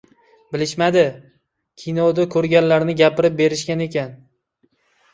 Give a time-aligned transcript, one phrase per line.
[0.53, 1.03] Bilishmadi.
[1.83, 4.21] Kinoda ko‘rganlarini gapirib berishgan ekan.